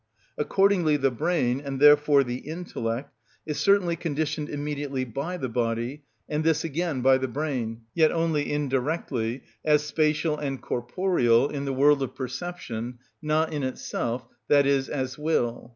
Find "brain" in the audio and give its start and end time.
1.11-1.61, 7.27-7.81